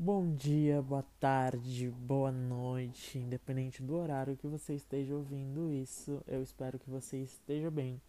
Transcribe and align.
Bom 0.00 0.32
dia, 0.36 0.80
boa 0.80 1.04
tarde, 1.18 1.90
boa 1.90 2.30
noite, 2.30 3.18
independente 3.18 3.82
do 3.82 3.96
horário 3.96 4.36
que 4.36 4.46
você 4.46 4.74
esteja 4.74 5.12
ouvindo 5.12 5.72
isso, 5.72 6.22
eu 6.24 6.40
espero 6.40 6.78
que 6.78 6.88
você 6.88 7.18
esteja 7.18 7.68
bem. 7.68 8.00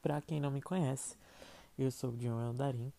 Para 0.00 0.22
quem 0.22 0.40
não 0.40 0.50
me 0.50 0.62
conhece, 0.62 1.14
eu 1.78 1.90
sou 1.90 2.08
o 2.08 2.16
John 2.16 2.40
Eldarim 2.40 2.90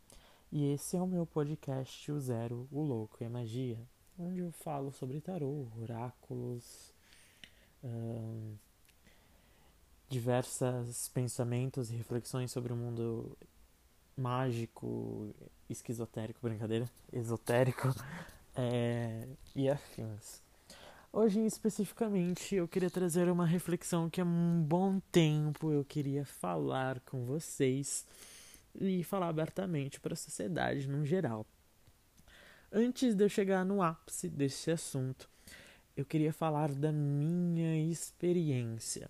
e 0.52 0.72
esse 0.72 0.96
é 0.96 1.02
o 1.02 1.08
meu 1.08 1.26
podcast 1.26 2.12
O 2.12 2.20
Zero, 2.20 2.68
o 2.72 2.84
Louco 2.84 3.18
e 3.22 3.26
a 3.26 3.30
Magia, 3.30 3.80
onde 4.20 4.38
eu 4.38 4.52
falo 4.52 4.92
sobre 4.92 5.20
tarô, 5.20 5.66
oráculos, 5.82 6.94
hum, 7.84 8.54
diversos 10.08 11.10
pensamentos 11.10 11.90
e 11.90 11.96
reflexões 11.96 12.52
sobre 12.52 12.72
o 12.72 12.76
mundo 12.76 13.36
mágico, 14.18 15.34
esquizotérico, 15.70 16.40
brincadeira, 16.42 16.90
esotérico 17.12 17.90
é, 18.56 19.28
e 19.56 19.70
afins. 19.70 20.44
Hoje, 21.12 21.40
especificamente, 21.46 22.56
eu 22.56 22.68
queria 22.68 22.90
trazer 22.90 23.30
uma 23.30 23.46
reflexão 23.46 24.10
que 24.10 24.20
há 24.20 24.26
um 24.26 24.62
bom 24.62 25.00
tempo 25.12 25.72
eu 25.72 25.86
queria 25.86 26.26
falar 26.26 27.00
com 27.02 27.24
vocês 27.24 28.06
e 28.80 29.04
falar 29.04 29.30
abertamente 29.30 30.00
para 30.00 30.14
a 30.14 30.18
sociedade 30.18 30.90
no 30.90 31.06
geral. 31.06 31.46
Antes 32.72 33.16
de 33.16 33.24
eu 33.24 33.30
chegar 33.30 33.64
no 33.64 33.82
ápice 33.82 34.28
desse 34.28 34.70
assunto, 34.70 35.30
eu 35.96 36.04
queria 36.04 36.34
falar 36.34 36.74
da 36.74 36.92
minha 36.92 37.90
experiência. 37.90 39.10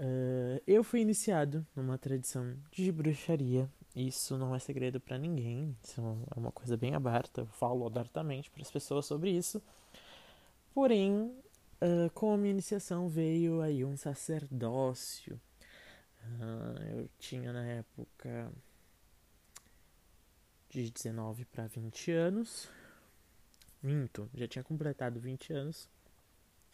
Uh, 0.00 0.62
eu 0.66 0.82
fui 0.82 1.00
iniciado 1.00 1.66
numa 1.76 1.98
tradição 1.98 2.56
de 2.72 2.90
bruxaria 2.90 3.68
isso 3.94 4.36
não 4.36 4.54
é 4.54 4.58
segredo 4.58 5.00
para 5.00 5.18
ninguém, 5.18 5.76
isso 5.82 6.00
é 6.34 6.38
uma 6.38 6.52
coisa 6.52 6.76
bem 6.76 6.94
aberta, 6.94 7.42
eu 7.42 7.46
falo 7.46 7.86
abertamente 7.86 8.50
para 8.50 8.62
as 8.62 8.70
pessoas 8.70 9.06
sobre 9.06 9.30
isso. 9.30 9.62
Porém, 10.72 11.34
uh, 11.82 12.10
com 12.14 12.32
a 12.32 12.36
minha 12.36 12.50
iniciação 12.50 13.08
veio 13.08 13.60
aí 13.60 13.84
um 13.84 13.96
sacerdócio. 13.96 15.40
Uh, 16.24 16.98
eu 16.98 17.10
tinha 17.18 17.52
na 17.52 17.64
época 17.64 18.52
de 20.70 20.90
19 20.90 21.44
para 21.46 21.66
20 21.66 22.12
anos. 22.12 22.68
Minto, 23.82 24.28
já 24.34 24.46
tinha 24.46 24.62
completado 24.62 25.18
20 25.18 25.52
anos. 25.52 25.88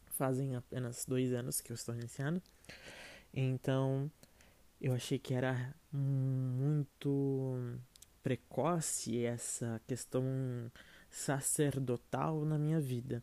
Fazem 0.06 0.56
apenas 0.56 1.04
dois 1.06 1.32
anos 1.32 1.60
que 1.60 1.72
eu 1.72 1.74
estou 1.74 1.94
iniciando. 1.94 2.42
Então, 3.32 4.10
eu 4.80 4.92
achei 4.92 5.18
que 5.18 5.34
era 5.34 5.74
muito 5.96 7.78
precoce 8.22 9.24
essa 9.24 9.80
questão 9.86 10.24
sacerdotal 11.10 12.44
na 12.44 12.58
minha 12.58 12.80
vida. 12.80 13.22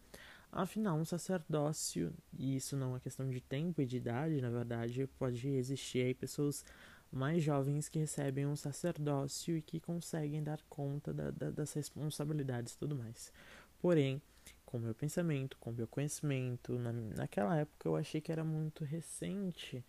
Afinal, 0.52 0.98
um 0.98 1.06
sacerdócio, 1.06 2.14
e 2.38 2.56
isso 2.56 2.76
não 2.76 2.96
é 2.96 3.00
questão 3.00 3.30
de 3.30 3.40
tempo 3.42 3.82
e 3.82 3.86
de 3.86 3.98
idade, 3.98 4.42
na 4.42 4.50
verdade, 4.50 5.08
pode 5.18 5.48
existir 5.48 6.04
aí 6.04 6.14
pessoas 6.14 6.66
mais 7.12 7.44
jovens 7.44 7.90
que 7.90 8.00
recebem 8.00 8.46
um 8.46 8.56
sacerdócio 8.56 9.58
e 9.58 9.62
que 9.62 9.80
conseguem 9.80 10.44
dar 10.44 10.62
conta 10.70 11.14
da, 11.14 11.32
da, 11.32 11.52
das 11.52 11.74
responsabilidades 11.74 12.74
e 12.74 12.78
tudo 12.78 12.96
mais. 12.96 13.32
Porém, 13.80 14.22
com 14.66 14.80
meu 14.80 14.96
pensamento, 14.96 15.58
com 15.58 15.72
meu 15.72 15.88
conhecimento, 15.88 16.78
na, 16.80 16.94
naquela 16.94 17.58
época 17.58 17.90
eu 17.90 17.96
achei 17.96 18.22
que 18.22 18.32
era 18.32 18.44
muito 18.44 18.84
recente 18.86 19.84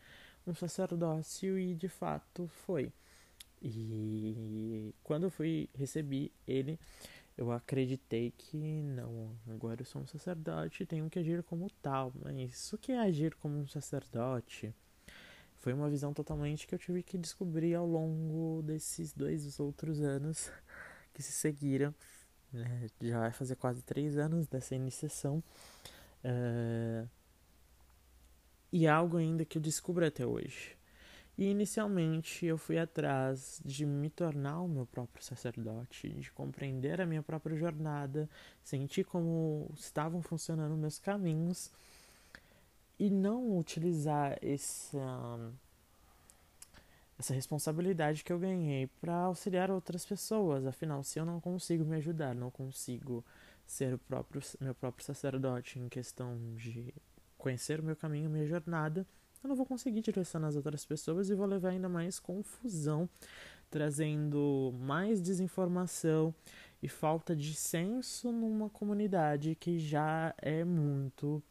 um 0.46 0.54
sacerdócio 0.54 1.58
e 1.58 1.74
de 1.74 1.88
fato 1.88 2.48
foi. 2.66 2.92
E 3.60 4.92
quando 5.04 5.24
eu 5.24 5.30
fui 5.30 5.68
recebi 5.74 6.32
ele, 6.46 6.78
eu 7.36 7.50
acreditei 7.52 8.32
que 8.36 8.82
não, 8.82 9.36
agora 9.48 9.80
eu 9.80 9.86
sou 9.86 10.02
um 10.02 10.06
sacerdote, 10.06 10.84
tenho 10.84 11.08
que 11.08 11.18
agir 11.18 11.42
como 11.44 11.70
tal. 11.80 12.12
Mas 12.22 12.72
o 12.72 12.78
que 12.78 12.92
é 12.92 12.98
agir 12.98 13.34
como 13.36 13.56
um 13.58 13.66
sacerdote? 13.66 14.74
Foi 15.60 15.72
uma 15.72 15.88
visão 15.88 16.12
totalmente 16.12 16.66
que 16.66 16.74
eu 16.74 16.78
tive 16.78 17.02
que 17.02 17.16
descobrir 17.16 17.74
ao 17.74 17.86
longo 17.86 18.62
desses 18.62 19.12
dois 19.12 19.60
outros 19.60 20.00
anos 20.00 20.50
que 21.14 21.22
se 21.22 21.30
seguiram. 21.32 21.94
Né? 22.52 22.88
Já 23.00 23.20
vai 23.20 23.32
fazer 23.32 23.54
quase 23.56 23.80
três 23.82 24.18
anos 24.18 24.48
dessa 24.48 24.74
iniciação. 24.74 25.42
Uh, 26.24 27.08
e 28.72 28.86
algo 28.88 29.18
ainda 29.18 29.44
que 29.44 29.58
eu 29.58 29.62
descubro 29.62 30.06
até 30.06 30.26
hoje. 30.26 30.76
E 31.36 31.46
inicialmente 31.46 32.44
eu 32.44 32.58
fui 32.58 32.78
atrás 32.78 33.60
de 33.64 33.86
me 33.86 34.10
tornar 34.10 34.60
o 34.60 34.68
meu 34.68 34.86
próprio 34.86 35.24
sacerdote, 35.24 36.08
de 36.10 36.30
compreender 36.30 37.00
a 37.00 37.06
minha 37.06 37.22
própria 37.22 37.56
jornada, 37.56 38.28
sentir 38.62 39.04
como 39.04 39.70
estavam 39.74 40.22
funcionando 40.22 40.76
meus 40.76 40.98
caminhos 40.98 41.70
e 42.98 43.10
não 43.10 43.58
utilizar 43.58 44.38
essa, 44.42 45.52
essa 47.18 47.34
responsabilidade 47.34 48.22
que 48.22 48.32
eu 48.32 48.38
ganhei 48.38 48.86
para 49.00 49.14
auxiliar 49.14 49.70
outras 49.70 50.04
pessoas. 50.04 50.66
Afinal, 50.66 51.02
se 51.02 51.18
eu 51.18 51.24
não 51.24 51.40
consigo 51.40 51.84
me 51.84 51.96
ajudar, 51.96 52.34
não 52.34 52.50
consigo 52.50 53.24
ser 53.66 53.94
o 53.94 53.98
próprio 53.98 54.42
meu 54.60 54.74
próprio 54.74 55.04
sacerdote 55.04 55.78
em 55.78 55.88
questão 55.88 56.38
de 56.54 56.92
conhecer 57.42 57.80
o 57.80 57.82
meu 57.82 57.96
caminho, 57.96 58.30
minha 58.30 58.46
jornada, 58.46 59.04
eu 59.42 59.48
não 59.48 59.56
vou 59.56 59.66
conseguir 59.66 60.00
direcionar 60.00 60.46
as 60.46 60.56
outras 60.56 60.84
pessoas 60.84 61.28
e 61.28 61.34
vou 61.34 61.44
levar 61.44 61.70
ainda 61.70 61.88
mais 61.88 62.20
confusão, 62.20 63.08
trazendo 63.68 64.72
mais 64.78 65.20
desinformação 65.20 66.32
e 66.80 66.88
falta 66.88 67.34
de 67.34 67.52
senso 67.52 68.30
numa 68.30 68.70
comunidade 68.70 69.56
que 69.56 69.80
já 69.80 70.32
é 70.38 70.64
muito 70.64 71.42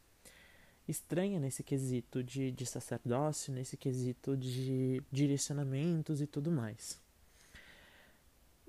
estranha 0.88 1.38
nesse 1.38 1.62
quesito 1.62 2.24
de, 2.24 2.50
de 2.50 2.64
sacerdócio, 2.64 3.52
nesse 3.52 3.76
quesito 3.76 4.34
de 4.34 5.02
direcionamentos 5.12 6.22
e 6.22 6.26
tudo 6.26 6.50
mais. 6.50 6.98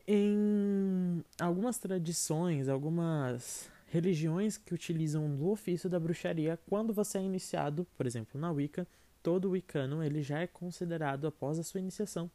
Em 0.05 1.23
algumas 1.39 1.77
tradições, 1.77 2.67
algumas 2.67 3.71
religiões 3.93 4.57
que 4.57 4.73
utilizam 4.73 5.23
o 5.23 5.51
ofício 5.51 5.87
da 5.87 5.99
bruxaria 5.99 6.59
quando 6.67 6.91
você 6.91 7.19
é 7.19 7.21
iniciado, 7.21 7.85
por 7.95 8.07
exemplo, 8.07 8.41
na 8.41 8.51
Wicca, 8.51 8.87
todo 9.21 9.51
wicano 9.51 10.03
ele 10.03 10.23
já 10.23 10.39
é 10.39 10.47
considerado 10.47 11.27
após 11.27 11.59
a 11.59 11.63
sua 11.63 11.79
iniciação 11.79 12.29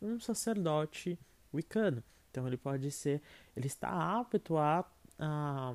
um 0.00 0.18
sacerdote 0.18 1.18
wicano. 1.52 2.02
Então 2.30 2.46
ele 2.46 2.56
pode 2.56 2.90
ser, 2.90 3.20
ele 3.54 3.66
está 3.66 3.90
apto 3.90 4.56
a, 4.56 4.90
a 5.18 5.74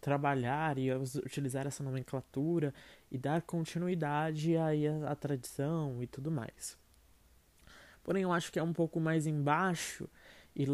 trabalhar 0.00 0.78
e 0.78 0.90
utilizar 0.90 1.66
essa 1.66 1.84
nomenclatura 1.84 2.72
e 3.10 3.18
dar 3.18 3.42
continuidade 3.42 4.56
aí 4.56 4.88
à, 4.88 5.10
à 5.10 5.14
tradição 5.14 6.02
e 6.02 6.06
tudo 6.06 6.30
mais. 6.30 6.78
Porém, 8.02 8.22
eu 8.22 8.32
acho 8.32 8.50
que 8.50 8.58
é 8.58 8.62
um 8.62 8.72
pouco 8.72 8.98
mais 8.98 9.26
embaixo 9.26 10.08
e 10.58 10.64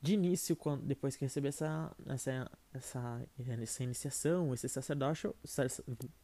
de 0.00 0.14
início, 0.14 0.56
quando, 0.56 0.86
depois 0.86 1.14
que 1.14 1.22
recebi 1.26 1.48
essa, 1.48 1.94
essa, 2.06 2.50
essa, 2.72 3.22
essa 3.38 3.82
iniciação, 3.82 4.54
esse 4.54 4.66
sacerdócio, 4.70 5.36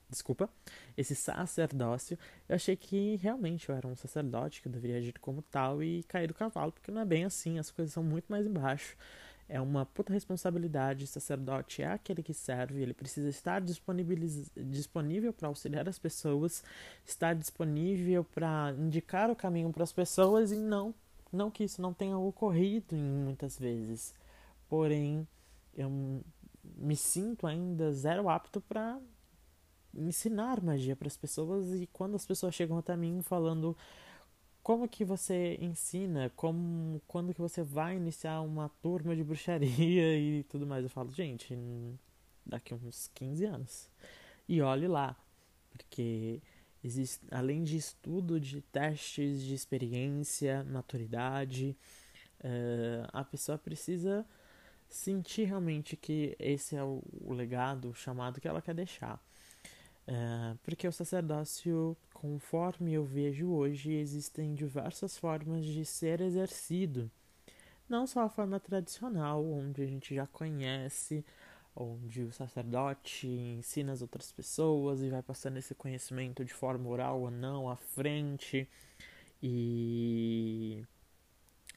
desculpa, 0.08 0.48
esse 0.96 1.14
sacerdócio, 1.14 2.18
eu 2.48 2.56
achei 2.56 2.74
que 2.74 3.16
realmente 3.16 3.68
eu 3.68 3.74
era 3.74 3.86
um 3.86 3.94
sacerdote, 3.94 4.62
que 4.62 4.68
eu 4.68 4.72
deveria 4.72 4.96
agir 4.96 5.18
como 5.20 5.42
tal 5.42 5.82
e 5.82 6.02
cair 6.04 6.28
do 6.28 6.32
cavalo, 6.32 6.72
porque 6.72 6.90
não 6.90 7.02
é 7.02 7.04
bem 7.04 7.26
assim, 7.26 7.58
as 7.58 7.70
coisas 7.70 7.92
são 7.92 8.02
muito 8.02 8.24
mais 8.30 8.46
embaixo. 8.46 8.96
É 9.46 9.60
uma 9.60 9.84
puta 9.84 10.10
responsabilidade, 10.10 11.06
sacerdote 11.06 11.82
é 11.82 11.88
aquele 11.88 12.22
que 12.22 12.32
serve, 12.32 12.80
ele 12.80 12.94
precisa 12.94 13.28
estar 13.28 13.60
disponível 13.60 15.30
para 15.34 15.48
auxiliar 15.48 15.86
as 15.86 15.98
pessoas, 15.98 16.64
estar 17.04 17.34
disponível 17.34 18.24
para 18.24 18.74
indicar 18.78 19.28
o 19.30 19.36
caminho 19.36 19.70
para 19.70 19.84
as 19.84 19.92
pessoas 19.92 20.50
e 20.50 20.56
não 20.56 20.94
não 21.34 21.50
que 21.50 21.64
isso 21.64 21.82
não 21.82 21.92
tenha 21.92 22.16
ocorrido 22.18 22.96
muitas 22.96 23.58
vezes, 23.58 24.14
porém 24.68 25.26
eu 25.74 25.90
me 26.76 26.96
sinto 26.96 27.46
ainda 27.46 27.92
zero 27.92 28.28
apto 28.28 28.60
para 28.60 28.98
ensinar 29.94 30.62
magia 30.62 30.96
para 30.96 31.08
as 31.08 31.16
pessoas 31.16 31.72
e 31.80 31.86
quando 31.86 32.14
as 32.16 32.26
pessoas 32.26 32.54
chegam 32.54 32.78
até 32.78 32.96
mim 32.96 33.22
falando 33.22 33.76
como 34.64 34.88
que 34.88 35.04
você 35.04 35.58
ensina, 35.60 36.32
como 36.34 37.00
quando 37.06 37.34
que 37.34 37.40
você 37.40 37.62
vai 37.62 37.96
iniciar 37.96 38.40
uma 38.40 38.70
turma 38.80 39.14
de 39.14 39.22
bruxaria? 39.22 39.68
e 40.18 40.42
tudo 40.44 40.66
mais, 40.66 40.82
eu 40.82 40.88
falo, 40.88 41.10
gente, 41.10 41.54
daqui 42.46 42.74
uns 42.74 43.08
15 43.08 43.44
anos. 43.44 43.90
E 44.48 44.62
olhe 44.62 44.88
lá, 44.88 45.14
porque 45.70 46.40
Existe, 46.84 47.24
além 47.30 47.64
de 47.64 47.78
estudo 47.78 48.38
de 48.38 48.60
testes 48.60 49.40
de 49.40 49.54
experiência, 49.54 50.62
maturidade, 50.64 51.74
uh, 52.40 53.08
a 53.10 53.24
pessoa 53.24 53.56
precisa 53.56 54.26
sentir 54.86 55.44
realmente 55.44 55.96
que 55.96 56.36
esse 56.38 56.76
é 56.76 56.84
o, 56.84 57.02
o 57.22 57.32
legado, 57.32 57.88
o 57.88 57.94
chamado 57.94 58.38
que 58.38 58.46
ela 58.46 58.60
quer 58.60 58.74
deixar. 58.74 59.18
Uh, 60.06 60.58
porque 60.62 60.86
o 60.86 60.92
sacerdócio, 60.92 61.96
conforme 62.12 62.92
eu 62.92 63.02
vejo 63.02 63.48
hoje, 63.48 63.94
existem 63.94 64.54
diversas 64.54 65.16
formas 65.16 65.64
de 65.64 65.86
ser 65.86 66.20
exercido. 66.20 67.10
não 67.88 68.06
só 68.06 68.20
a 68.22 68.28
forma 68.28 68.60
tradicional, 68.60 69.42
onde 69.42 69.82
a 69.82 69.86
gente 69.86 70.14
já 70.14 70.26
conhece, 70.26 71.24
onde 71.76 72.22
o 72.22 72.32
sacerdote 72.32 73.26
ensina 73.26 73.92
as 73.92 74.02
outras 74.02 74.30
pessoas 74.30 75.02
e 75.02 75.10
vai 75.10 75.22
passando 75.22 75.56
esse 75.56 75.74
conhecimento 75.74 76.44
de 76.44 76.54
forma 76.54 76.88
oral 76.88 77.20
ou 77.22 77.30
não 77.30 77.68
à 77.68 77.76
frente 77.76 78.68
e 79.42 80.84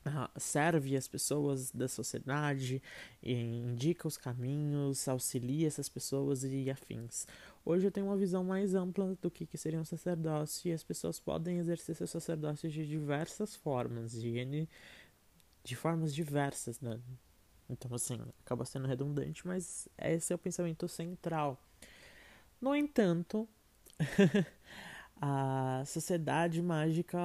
ah, 0.05 0.29
serve 0.38 0.95
as 0.95 1.07
pessoas 1.07 1.71
da 1.71 1.88
sociedade, 1.88 2.81
indica 3.21 4.07
os 4.07 4.17
caminhos, 4.17 5.07
auxilia 5.07 5.67
essas 5.67 5.89
pessoas 5.89 6.43
e 6.43 6.69
afins. 6.69 7.27
Hoje 7.65 7.88
eu 7.88 7.91
tenho 7.91 8.05
uma 8.05 8.15
visão 8.15 8.43
mais 8.43 8.73
ampla 8.75 9.17
do 9.21 9.29
que, 9.29 9.45
que 9.45 9.57
seria 9.57 9.79
um 9.79 9.85
sacerdócio 9.85 10.69
e 10.69 10.73
as 10.73 10.83
pessoas 10.83 11.19
podem 11.19 11.57
exercer 11.57 11.95
seu 11.95 12.07
sacerdócio 12.07 12.69
de 12.69 12.88
diversas 12.88 13.55
formas, 13.55 14.13
de, 14.13 14.67
de 15.63 15.75
formas 15.75 16.15
diversas, 16.15 16.79
né? 16.79 17.00
Então, 17.69 17.93
assim, 17.93 18.19
acaba 18.45 18.65
sendo 18.65 18.87
redundante, 18.87 19.45
mas 19.45 19.87
esse 19.97 20.31
é 20.31 20.35
o 20.35 20.39
pensamento 20.39 20.87
central. 20.87 21.59
No 22.61 22.75
entanto, 22.75 23.47
a 25.21 25.83
sociedade 25.85 26.61
mágica 26.61 27.19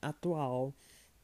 atual 0.00 0.74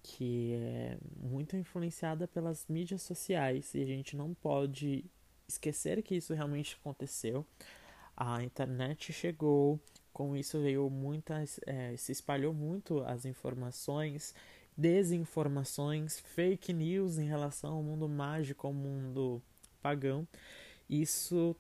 que 0.06 0.52
é 0.54 0.98
muito 1.16 1.56
influenciada 1.56 2.28
pelas 2.28 2.64
mídias 2.68 3.02
sociais 3.02 3.74
e 3.74 3.82
a 3.82 3.86
gente 3.86 4.16
não 4.16 4.32
pode 4.34 5.04
esquecer 5.48 6.00
que 6.02 6.14
isso 6.14 6.32
realmente 6.32 6.76
aconteceu. 6.80 7.44
A 8.16 8.42
internet 8.42 9.12
chegou, 9.12 9.80
com 10.12 10.36
isso 10.36 10.60
veio 10.60 10.88
muitas, 10.88 11.58
é, 11.66 11.96
se 11.96 12.12
espalhou 12.12 12.54
muito 12.54 13.02
as 13.02 13.24
informações, 13.24 14.32
desinformações, 14.76 16.20
fake 16.20 16.72
news 16.72 17.18
em 17.18 17.26
relação 17.26 17.74
ao 17.74 17.82
mundo 17.82 18.08
mágico, 18.08 18.66
ao 18.66 18.72
mundo 18.72 19.42
pagão. 19.80 20.26
Isso, 20.88 21.56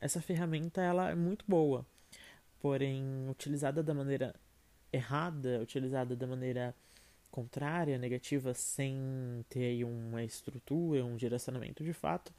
essa 0.00 0.20
ferramenta 0.20 0.82
ela 0.82 1.10
é 1.10 1.14
muito 1.14 1.44
boa, 1.48 1.86
porém 2.60 3.28
utilizada 3.30 3.82
da 3.82 3.94
maneira 3.94 4.34
errada, 4.92 5.60
utilizada 5.60 6.14
da 6.14 6.26
maneira 6.26 6.74
contrária, 7.30 7.98
negativa, 7.98 8.54
sem 8.54 9.44
ter 9.48 9.82
uma 9.84 10.22
estrutura, 10.22 11.04
um 11.04 11.16
direcionamento 11.16 11.82
de 11.82 11.92
fato, 11.92 12.32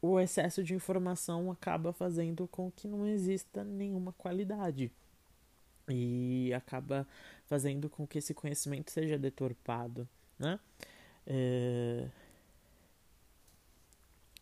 o 0.00 0.18
excesso 0.18 0.62
de 0.62 0.74
informação 0.74 1.50
acaba 1.50 1.92
fazendo 1.92 2.46
com 2.46 2.70
que 2.70 2.86
não 2.86 3.06
exista 3.06 3.64
nenhuma 3.64 4.12
qualidade 4.12 4.92
e 5.90 6.52
acaba 6.54 7.06
fazendo 7.46 7.88
com 7.88 8.06
que 8.06 8.18
esse 8.18 8.34
conhecimento 8.34 8.90
seja 8.90 9.18
deturpado, 9.18 10.08
né? 10.38 10.58
É... 11.26 12.08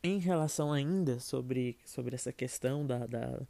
Em 0.03 0.19
relação 0.19 0.73
ainda 0.73 1.19
sobre, 1.19 1.77
sobre 1.85 2.15
essa 2.15 2.33
questão 2.33 2.87
da, 2.87 3.07
da 3.07 3.41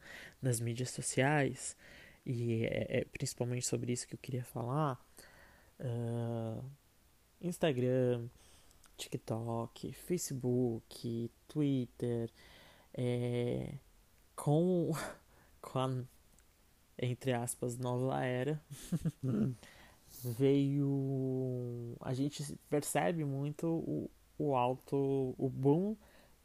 das 0.41 0.61
mídias 0.61 0.91
sociais, 0.91 1.77
e 2.25 2.65
é, 2.65 3.01
é 3.01 3.05
principalmente 3.05 3.67
sobre 3.67 3.93
isso 3.93 4.07
que 4.07 4.15
eu 4.15 4.19
queria 4.19 4.45
falar, 4.45 4.99
uh, 5.81 6.65
Instagram, 7.41 8.29
TikTok, 8.97 9.93
Facebook, 9.93 11.31
Twitter, 11.47 12.31
é, 12.95 13.75
com, 14.35 14.93
com 15.61 15.79
a, 15.79 16.05
entre 16.99 17.33
aspas, 17.33 17.77
nova 17.77 18.25
era, 18.25 18.61
veio. 20.39 21.97
A 22.01 22.15
gente 22.15 22.45
percebe 22.69 23.25
muito 23.25 23.67
o, 23.67 24.11
o 24.39 24.57
alto, 24.57 25.35
o 25.39 25.49
boom 25.49 25.97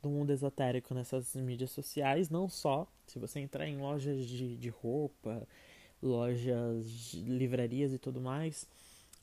do 0.01 0.09
mundo 0.09 0.31
esotérico 0.31 0.93
nessas 0.93 1.35
mídias 1.35 1.71
sociais, 1.71 2.29
não 2.29 2.49
só 2.49 2.87
se 3.07 3.19
você 3.19 3.39
entrar 3.39 3.67
em 3.67 3.77
lojas 3.77 4.25
de, 4.25 4.57
de 4.57 4.69
roupa, 4.69 5.47
lojas, 6.01 6.89
de 6.89 7.21
livrarias 7.21 7.93
e 7.93 7.97
tudo 7.97 8.19
mais, 8.19 8.67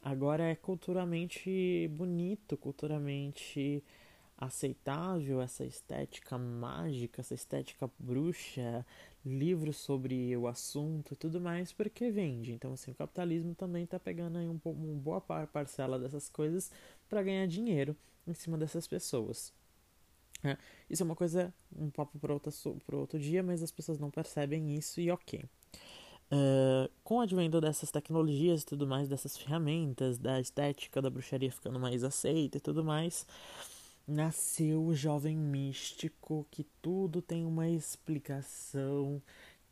agora 0.02 0.44
é 0.44 0.54
culturalmente 0.54 1.88
bonito, 1.92 2.56
culturalmente 2.56 3.84
aceitável 4.38 5.42
essa 5.42 5.64
estética 5.64 6.38
mágica, 6.38 7.20
essa 7.20 7.34
estética 7.34 7.90
bruxa, 7.98 8.86
livros 9.24 9.76
sobre 9.76 10.36
o 10.36 10.46
assunto 10.46 11.12
e 11.12 11.16
tudo 11.16 11.40
mais, 11.40 11.72
porque 11.72 12.10
vende. 12.10 12.52
Então, 12.52 12.72
assim, 12.72 12.90
o 12.90 12.94
capitalismo 12.94 13.54
também 13.54 13.84
está 13.84 13.98
pegando 13.98 14.38
aí 14.38 14.48
um, 14.48 14.58
uma 14.64 14.94
boa 15.00 15.20
parcela 15.20 15.98
dessas 15.98 16.28
coisas 16.28 16.70
para 17.08 17.22
ganhar 17.22 17.46
dinheiro 17.46 17.96
em 18.26 18.34
cima 18.34 18.56
dessas 18.56 18.86
pessoas. 18.86 19.52
É, 20.42 20.56
isso 20.88 21.02
é 21.02 21.04
uma 21.04 21.16
coisa, 21.16 21.52
um 21.76 21.90
papo 21.90 22.18
para 22.18 22.96
outro 22.96 23.18
dia, 23.18 23.42
mas 23.42 23.62
as 23.62 23.70
pessoas 23.70 23.98
não 23.98 24.10
percebem 24.10 24.74
isso 24.74 25.00
e 25.00 25.10
ok. 25.10 25.44
Uh, 26.32 26.88
com 27.02 27.16
o 27.16 27.20
advento 27.20 27.60
dessas 27.60 27.90
tecnologias 27.90 28.62
e 28.62 28.66
tudo 28.66 28.86
mais, 28.86 29.08
dessas 29.08 29.36
ferramentas, 29.36 30.16
da 30.16 30.40
estética 30.40 31.02
da 31.02 31.10
bruxaria 31.10 31.50
ficando 31.50 31.78
mais 31.78 32.04
aceita 32.04 32.56
e 32.56 32.60
tudo 32.60 32.84
mais, 32.84 33.26
nasceu 34.10 34.84
o 34.84 34.94
jovem 34.94 35.36
místico 35.36 36.46
que 36.50 36.64
tudo 36.82 37.22
tem 37.22 37.44
uma 37.46 37.68
explicação, 37.68 39.22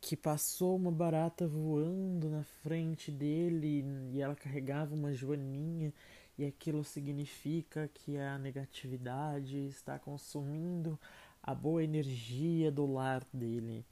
que 0.01 0.15
passou 0.15 0.75
uma 0.75 0.91
barata 0.91 1.47
voando 1.47 2.29
na 2.29 2.43
frente 2.43 3.11
dele 3.11 3.83
e 4.13 4.21
ela 4.21 4.35
carregava 4.35 4.95
uma 4.95 5.13
joaninha 5.13 5.93
e 6.37 6.45
aquilo 6.45 6.83
significa 6.83 7.89
que 7.93 8.17
a 8.17 8.37
negatividade 8.37 9.57
está 9.67 9.99
consumindo 9.99 10.99
a 11.43 11.53
boa 11.53 11.83
energia 11.83 12.71
do 12.71 12.85
lar 12.85 13.25
dele 13.33 13.85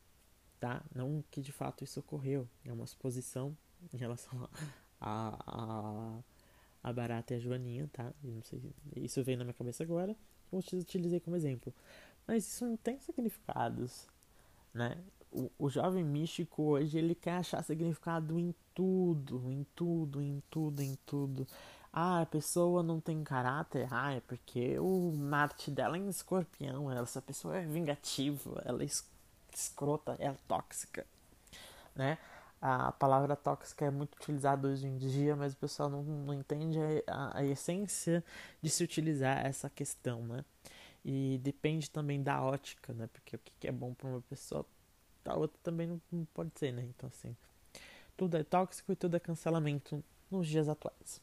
tá? 0.60 0.84
Não 0.94 1.24
que 1.30 1.42
de 1.42 1.52
fato 1.52 1.84
isso 1.84 2.00
ocorreu, 2.00 2.48
é 2.66 2.74
uma 2.74 2.86
suposição 2.86 3.58
em 3.94 3.98
relação 3.98 4.50
a, 5.00 5.38
a, 5.46 6.20
a 6.84 6.94
Barata 6.94 7.34
e 7.34 7.38
a 7.38 7.40
Joaninha, 7.40 7.90
tá? 7.94 8.14
não 8.24 8.42
sei, 8.42 8.62
isso 8.96 9.24
veio 9.24 9.38
na 9.38 9.44
minha 9.44 9.54
cabeça 9.54 9.84
agora, 9.84 10.16
eu 10.52 10.60
utilizei 10.80 11.20
como 11.20 11.36
exemplo. 11.36 11.74
Mas 12.26 12.46
isso 12.46 12.66
não 12.66 12.78
tem 12.78 13.00
significados, 13.00 14.08
né? 14.74 14.98
O, 15.32 15.50
o 15.60 15.70
jovem 15.70 16.04
místico 16.04 16.64
hoje 16.64 16.98
ele 16.98 17.16
quer 17.16 17.38
achar 17.38 17.64
significado 17.64 18.40
em 18.40 18.54
tudo, 18.74 19.52
em 19.52 19.66
tudo, 19.76 20.22
em 20.22 20.42
tudo, 20.50 20.82
em 20.82 20.98
tudo. 21.06 21.48
Ah, 21.92 22.22
a 22.22 22.26
pessoa 22.26 22.84
não 22.84 23.00
tem 23.00 23.24
caráter. 23.24 23.88
Ah, 23.92 24.14
é 24.14 24.20
porque 24.22 24.78
o 24.80 25.12
Marte 25.14 25.72
dela 25.72 25.98
é 25.98 26.00
em 26.00 26.10
escorpião. 26.10 26.92
Essa 26.92 27.22
pessoa 27.22 27.58
é 27.58 27.66
vingativa. 27.66 28.62
Ela 28.66 28.84
é 28.84 28.88
escrota, 29.54 30.16
é 30.20 30.32
tóxica, 30.48 31.06
né? 31.96 32.18
A 32.62 32.92
palavra 32.92 33.36
tóxica 33.36 33.86
é 33.86 33.92
muito 33.92 34.16
utilizada 34.16 34.68
hoje 34.68 34.88
em 34.88 34.98
dia, 34.98 35.36
mas 35.36 35.54
o 35.54 35.58
pessoal 35.58 35.90
não, 35.90 36.04
não 36.04 36.34
entende 36.34 36.80
a, 37.06 37.38
a, 37.38 37.46
essência 37.46 38.24
de 38.62 38.70
se 38.70 38.84
utilizar 38.84 39.46
essa 39.46 39.70
questão, 39.70 40.24
né? 40.24 40.44
E 41.06 41.40
depende 41.44 41.90
também 41.90 42.22
da 42.22 42.42
ótica, 42.42 42.94
né? 42.94 43.08
Porque 43.14 43.36
o 43.36 43.40
que 43.60 43.68
é 43.68 43.72
bom 43.72 43.94
para 43.94 44.08
uma 44.08 44.22
pessoa, 44.22 44.66
a 45.26 45.36
outra 45.36 45.58
também 45.62 45.86
não, 45.88 46.02
não 46.12 46.26
pode 46.34 46.52
ser, 46.56 46.74
né? 46.74 46.84
Então, 46.84 47.08
assim, 47.14 47.36
tudo 48.18 48.36
é 48.36 48.44
tóxico 48.44 48.92
e 48.92 48.96
tudo 48.96 49.16
é 49.16 49.20
cancelamento 49.20 50.04
nos 50.32 50.48
dias 50.48 50.68
atuais. 50.68 51.22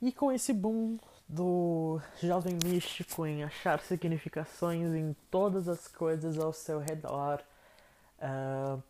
E 0.00 0.10
com 0.10 0.32
esse 0.32 0.54
boom 0.54 0.98
do 1.28 2.00
jovem 2.20 2.58
místico 2.64 3.26
em 3.26 3.44
achar 3.44 3.78
significações 3.80 4.94
em 4.94 5.14
todas 5.30 5.68
as 5.68 5.86
coisas 5.86 6.38
ao 6.38 6.52
seu 6.52 6.80
redor. 6.80 7.40
Uh, 8.18 8.82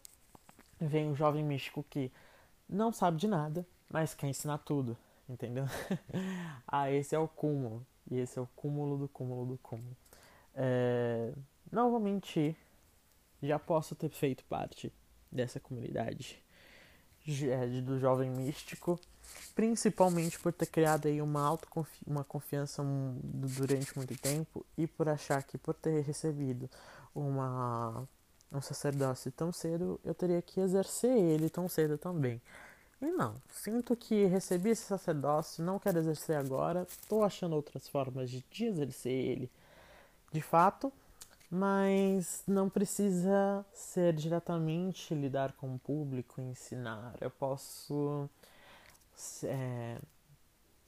vem 0.80 1.10
o 1.10 1.14
jovem 1.14 1.44
místico 1.44 1.84
que 1.88 2.10
não 2.68 2.92
sabe 2.92 3.16
de 3.16 3.28
nada, 3.28 3.66
mas 3.90 4.14
quer 4.14 4.28
ensinar 4.28 4.58
tudo, 4.58 4.96
entendeu? 5.28 5.64
ah, 6.66 6.90
esse 6.90 7.14
é 7.14 7.18
o 7.18 7.28
cúmulo. 7.28 7.87
E 8.10 8.18
esse 8.18 8.38
é 8.38 8.42
o 8.42 8.49
cúmulo 8.56 8.99
do 8.99 9.08
cúmulo 9.08 9.46
do 9.46 9.58
cúmulo. 9.58 9.96
É, 10.54 11.32
não 11.70 11.90
vou 11.90 12.00
mentir, 12.00 12.56
já 13.42 13.58
posso 13.58 13.94
ter 13.94 14.10
feito 14.10 14.44
parte 14.44 14.92
dessa 15.30 15.60
comunidade 15.60 16.42
é, 17.49 17.66
do 17.80 17.99
jovem 17.99 18.30
místico 18.30 18.99
principalmente 19.54 20.38
por 20.38 20.52
ter 20.52 20.66
criado 20.66 21.06
aí 21.06 21.20
uma 21.20 21.46
autoconfi 21.46 22.02
uma 22.06 22.25
confiança 22.25 22.82
durante 23.22 23.96
muito 23.96 24.16
tempo 24.18 24.64
e 24.76 24.87
por 24.87 25.08
achar 25.08 25.42
que 25.42 25.56
por 25.56 25.75
ter 25.75 26.02
recebido 26.02 26.68
uma 27.14 28.08
um 28.52 28.61
sacerdócio 28.61 29.30
tão 29.33 29.52
cedo 29.52 30.00
eu 30.04 30.14
teria 30.14 30.42
que 30.42 30.61
exercer 30.61 31.16
ele 31.16 31.49
tão 31.49 31.69
cedo 31.69 31.97
também. 31.97 32.40
E 33.00 33.07
não, 33.07 33.35
sinto 33.49 33.97
que 33.97 34.26
recebi 34.26 34.71
esse 34.71 34.83
sacerdócio, 34.83 35.64
não 35.64 35.78
quero 35.78 35.99
exercer 35.99 36.37
agora, 36.37 36.87
estou 36.88 37.25
achando 37.25 37.57
outras 37.57 37.88
formas 37.88 38.30
de 38.30 38.45
exercer 38.61 39.12
ele 39.12 39.50
de 40.33 40.42
fato, 40.42 40.92
mas 41.50 42.42
não 42.47 42.69
precisa 42.69 43.64
ser 43.73 44.14
diretamente 44.14 45.14
lidar 45.14 45.52
com 45.52 45.75
o 45.75 45.78
público, 45.78 46.40
ensinar. 46.40 47.16
Eu 47.21 47.30
posso 47.30 48.28
é, 49.45 49.99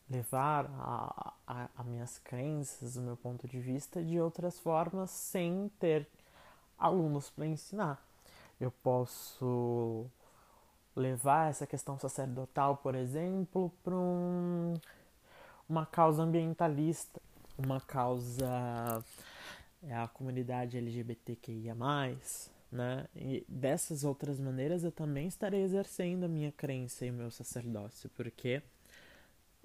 levar 0.09 0.67
a, 0.67 1.33
a, 1.47 1.69
a 1.77 1.85
minhas 1.85 2.19
crenças, 2.19 2.97
o 2.97 3.01
meu 3.01 3.17
ponto 3.17 3.49
de 3.49 3.59
vista 3.59 4.03
de 4.03 4.21
outras 4.21 4.59
formas 4.59 5.11
sem 5.11 5.71
ter 5.81 6.07
alunos 6.83 7.31
para 7.31 7.47
ensinar. 7.47 8.05
Eu 8.61 8.71
posso 8.71 10.07
levar 10.95 11.51
essa 11.51 11.67
questão 11.67 11.99
sacerdotal, 11.99 12.77
por 12.77 12.95
exemplo, 12.95 13.73
para 13.83 13.95
um, 13.95 14.75
uma 15.69 15.87
causa 15.87 16.23
ambientalista, 16.23 17.21
uma 17.59 17.81
causa 17.81 19.05
é 19.83 19.95
a 19.97 20.07
comunidade 20.07 20.79
LGBTQIA+, 20.79 21.75
né? 22.71 23.09
E 23.17 23.45
dessas 23.49 24.05
outras 24.05 24.39
maneiras 24.39 24.85
eu 24.85 24.93
também 24.93 25.27
estarei 25.27 25.63
exercendo 25.63 26.25
a 26.25 26.29
minha 26.29 26.53
crença 26.53 27.05
e 27.05 27.11
o 27.11 27.15
meu 27.15 27.31
sacerdócio, 27.31 28.09
porque 28.11 28.63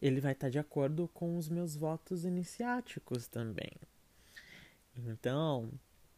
ele 0.01 0.19
vai 0.19 0.31
estar 0.31 0.49
de 0.49 0.59
acordo 0.59 1.07
com 1.13 1.37
os 1.37 1.49
meus 1.49 1.75
votos 1.75 2.25
iniciáticos 2.25 3.27
também. 3.27 3.71
Então, 4.95 5.69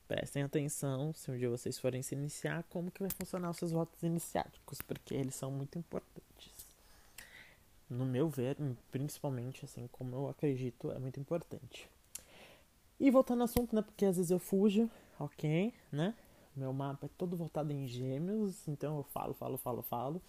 prestem 0.09 0.41
atenção 0.41 1.13
se 1.13 1.29
um 1.29 1.37
dia 1.37 1.47
vocês 1.47 1.77
forem 1.77 2.01
se 2.01 2.15
iniciar, 2.15 2.63
como 2.63 2.89
que 2.89 2.99
vai 2.99 3.11
funcionar 3.11 3.51
os 3.51 3.57
seus 3.57 3.71
votos 3.71 4.01
iniciáticos, 4.01 4.81
porque 4.81 5.13
eles 5.13 5.35
são 5.35 5.51
muito 5.51 5.77
importantes. 5.77 6.51
No 7.87 8.05
meu 8.05 8.27
ver, 8.27 8.57
principalmente 8.91 9.63
assim 9.63 9.87
como 9.91 10.15
eu 10.15 10.27
acredito, 10.27 10.91
é 10.91 10.97
muito 10.97 11.19
importante. 11.19 11.87
E 12.99 13.11
voltando 13.11 13.41
ao 13.41 13.45
assunto, 13.45 13.75
né? 13.75 13.83
Porque 13.83 14.03
às 14.03 14.17
vezes 14.17 14.31
eu 14.31 14.39
fujo, 14.39 14.89
ok, 15.19 15.71
né? 15.91 16.15
Meu 16.55 16.73
mapa 16.73 17.05
é 17.05 17.09
todo 17.15 17.37
voltado 17.37 17.71
em 17.71 17.87
gêmeos, 17.87 18.67
então 18.67 18.97
eu 18.97 19.03
falo, 19.03 19.35
falo, 19.35 19.57
falo, 19.57 19.83
falo 19.83 20.21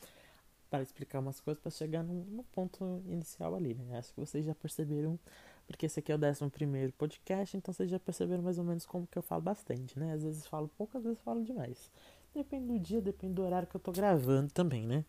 para 0.68 0.82
explicar 0.82 1.18
umas 1.18 1.40
coisas 1.40 1.60
para 1.60 1.70
chegar 1.70 2.04
no, 2.04 2.44
ponto 2.44 3.02
inicial 3.06 3.56
ali, 3.56 3.75
né? 3.75 3.99
Acho 3.99 4.12
que 4.12 4.20
vocês 4.20 4.44
já 4.44 4.54
perceberam, 4.54 5.18
porque 5.70 5.86
esse 5.86 6.00
aqui 6.00 6.10
é 6.10 6.16
o 6.16 6.18
11 6.18 6.50
primeiro 6.50 6.92
podcast, 6.94 7.56
então 7.56 7.72
vocês 7.72 7.88
já 7.88 7.98
perceberam 8.00 8.42
mais 8.42 8.58
ou 8.58 8.64
menos 8.64 8.84
como 8.84 9.06
que 9.06 9.16
eu 9.16 9.22
falo 9.22 9.40
bastante, 9.40 9.96
né? 9.96 10.12
Às 10.12 10.24
vezes 10.24 10.44
falo 10.44 10.68
pouco, 10.76 10.98
às 10.98 11.04
vezes 11.04 11.20
falo 11.20 11.44
demais. 11.44 11.88
Depende 12.34 12.66
do 12.66 12.78
dia, 12.78 13.00
depende 13.00 13.34
do 13.34 13.42
horário 13.42 13.68
que 13.68 13.76
eu 13.76 13.80
tô 13.80 13.92
gravando 13.92 14.50
também, 14.50 14.84
né? 14.84 15.04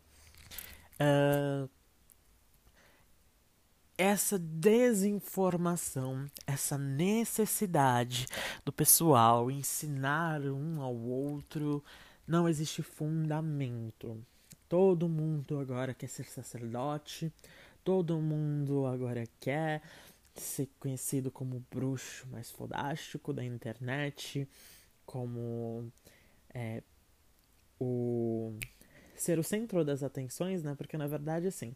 Uh, 0.99 1.67
essa 3.97 4.37
desinformação, 4.37 6.27
essa 6.45 6.77
necessidade 6.77 8.27
do 8.63 8.71
pessoal 8.71 9.49
ensinar 9.49 10.41
um 10.41 10.79
ao 10.79 10.95
outro, 10.95 11.83
não 12.27 12.47
existe 12.47 12.83
fundamento. 12.83 14.23
Todo 14.69 15.09
mundo 15.09 15.57
agora 15.57 15.91
quer 15.91 16.07
ser 16.07 16.25
sacerdote, 16.25 17.33
todo 17.83 18.21
mundo 18.21 18.85
agora 18.85 19.23
quer 19.39 19.81
ser 20.35 20.69
conhecido 20.79 21.31
como 21.31 21.57
o 21.57 21.65
bruxo 21.71 22.27
mais 22.29 22.51
fodástico 22.51 23.33
da 23.33 23.43
internet, 23.43 24.47
como 25.05 25.91
é, 26.53 26.83
o 27.79 28.53
ser 29.15 29.37
o 29.37 29.43
centro 29.43 29.83
das 29.85 30.03
atenções, 30.03 30.63
né? 30.63 30.73
Porque 30.75 30.97
na 30.97 31.07
verdade 31.07 31.47
assim, 31.47 31.75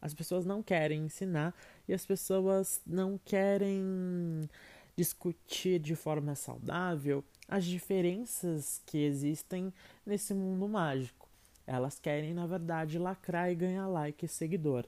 as 0.00 0.12
pessoas 0.12 0.44
não 0.44 0.62
querem 0.62 1.04
ensinar 1.04 1.54
e 1.88 1.94
as 1.94 2.04
pessoas 2.04 2.82
não 2.86 3.18
querem 3.18 4.48
discutir 4.96 5.78
de 5.80 5.94
forma 5.94 6.34
saudável 6.34 7.24
as 7.48 7.64
diferenças 7.64 8.80
que 8.86 8.98
existem 8.98 9.72
nesse 10.04 10.34
mundo 10.34 10.68
mágico. 10.68 11.28
Elas 11.66 11.98
querem, 11.98 12.34
na 12.34 12.46
verdade, 12.46 12.98
lacrar 12.98 13.50
e 13.50 13.54
ganhar 13.54 13.86
like 13.86 14.24
e 14.24 14.28
seguidor. 14.28 14.86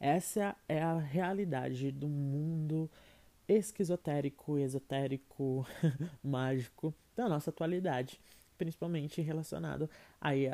Essa 0.00 0.56
é 0.66 0.82
a 0.82 0.98
realidade 0.98 1.92
do 1.92 2.08
mundo 2.08 2.90
esquizotérico, 3.46 4.56
esotérico, 4.58 5.66
mágico 6.24 6.94
da 7.14 7.28
nossa 7.28 7.50
atualidade, 7.50 8.18
principalmente 8.56 9.20
relacionado 9.20 9.90
aí 10.18 10.46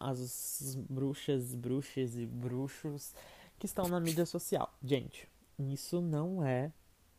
às 0.00 0.78
bruxas, 0.88 1.54
bruxas 1.54 2.16
e 2.16 2.24
bruxos 2.24 3.14
que 3.58 3.66
estão 3.66 3.86
na 3.86 4.00
mídia 4.00 4.24
social. 4.24 4.72
Gente, 4.82 5.28
isso 5.58 6.00
não 6.00 6.42
é 6.42 6.72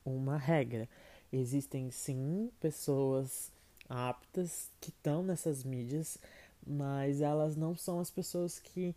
uma 0.04 0.36
regra. 0.36 0.90
Existem 1.32 1.92
sim 1.92 2.50
pessoas 2.60 3.52
aptas 3.88 4.72
que 4.82 4.90
estão 4.90 5.22
nessas 5.22 5.64
mídias, 5.64 6.18
mas 6.66 7.22
elas 7.22 7.56
não 7.56 7.76
são 7.76 8.00
as 8.00 8.10
pessoas 8.10 8.60
que 8.60 8.96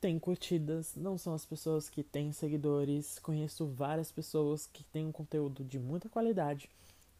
têm 0.00 0.18
curtidas, 0.18 0.94
não 0.94 1.18
são 1.18 1.34
as 1.34 1.44
pessoas 1.44 1.88
que 1.88 2.02
têm 2.02 2.32
seguidores. 2.32 3.18
Conheço 3.18 3.66
várias 3.66 4.10
pessoas 4.12 4.66
que 4.66 4.84
têm 4.84 5.06
um 5.06 5.12
conteúdo 5.12 5.64
de 5.64 5.78
muita 5.78 6.08
qualidade 6.08 6.68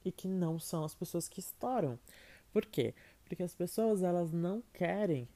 e 0.04 0.12
que 0.12 0.28
não 0.28 0.58
são 0.58 0.84
as 0.84 0.94
pessoas 0.94 1.28
que 1.28 1.40
estouram. 1.40 1.98
Por 2.52 2.64
quê? 2.64 2.94
Porque 3.24 3.42
as 3.42 3.54
pessoas 3.54 4.02
elas 4.02 4.32
não 4.32 4.62
querem 4.72 5.28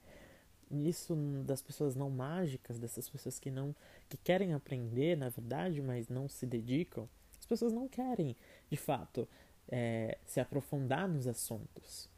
isso 0.70 1.14
das 1.44 1.60
pessoas 1.60 1.94
não 1.94 2.08
mágicas, 2.08 2.78
dessas 2.78 3.08
pessoas 3.08 3.38
que 3.38 3.50
não 3.50 3.74
que 4.08 4.16
querem 4.16 4.54
aprender, 4.54 5.16
na 5.16 5.28
verdade, 5.28 5.82
mas 5.82 6.08
não 6.08 6.28
se 6.28 6.46
dedicam, 6.46 7.08
as 7.38 7.46
pessoas 7.46 7.72
não 7.72 7.88
querem, 7.88 8.36
de 8.70 8.76
fato, 8.76 9.28
é, 9.68 10.18
se 10.26 10.40
aprofundar 10.40 11.08
nos 11.08 11.26
assuntos. 11.26 12.08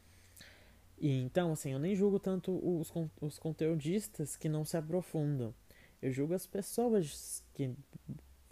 E 1.04 1.20
então, 1.20 1.52
assim, 1.52 1.72
eu 1.72 1.78
nem 1.78 1.94
julgo 1.94 2.18
tanto 2.18 2.50
os, 2.66 2.90
os 3.20 3.38
conteudistas 3.38 4.36
que 4.36 4.48
não 4.48 4.64
se 4.64 4.74
aprofundam. 4.74 5.54
Eu 6.00 6.10
julgo 6.10 6.32
as 6.32 6.46
pessoas 6.46 7.44
que 7.52 7.74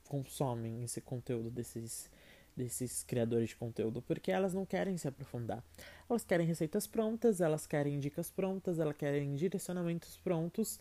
consomem 0.06 0.82
esse 0.82 1.00
conteúdo 1.00 1.50
desses 1.50 2.10
desses 2.54 3.02
criadores 3.02 3.48
de 3.48 3.56
conteúdo, 3.56 4.02
porque 4.02 4.30
elas 4.30 4.52
não 4.52 4.66
querem 4.66 4.98
se 4.98 5.08
aprofundar. 5.08 5.64
Elas 6.10 6.22
querem 6.22 6.46
receitas 6.46 6.86
prontas, 6.86 7.40
elas 7.40 7.66
querem 7.66 7.98
dicas 7.98 8.30
prontas, 8.30 8.78
elas 8.78 8.98
querem 8.98 9.34
direcionamentos 9.34 10.18
prontos 10.18 10.78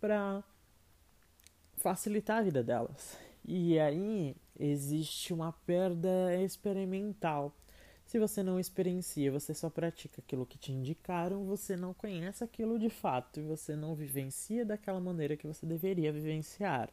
para 0.00 0.44
facilitar 1.78 2.38
a 2.38 2.42
vida 2.42 2.62
delas. 2.62 3.18
E 3.44 3.76
aí 3.80 4.36
existe 4.56 5.34
uma 5.34 5.52
perda 5.66 6.32
experimental. 6.40 7.52
Se 8.08 8.18
você 8.18 8.42
não 8.42 8.58
experiencia, 8.58 9.30
você 9.30 9.52
só 9.52 9.68
pratica 9.68 10.22
aquilo 10.22 10.46
que 10.46 10.56
te 10.56 10.72
indicaram, 10.72 11.44
você 11.44 11.76
não 11.76 11.92
conhece 11.92 12.42
aquilo 12.42 12.78
de 12.78 12.88
fato 12.88 13.38
e 13.38 13.42
você 13.42 13.76
não 13.76 13.94
vivencia 13.94 14.64
daquela 14.64 14.98
maneira 14.98 15.36
que 15.36 15.46
você 15.46 15.66
deveria 15.66 16.10
vivenciar. 16.10 16.88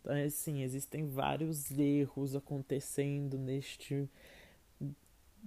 Então, 0.00 0.12
assim, 0.12 0.60
existem 0.64 1.06
vários 1.06 1.70
erros 1.70 2.34
acontecendo 2.34 3.38
neste, 3.38 4.10